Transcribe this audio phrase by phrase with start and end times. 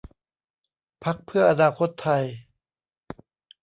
[1.03, 2.23] พรรคเพื่ออนาคตไทย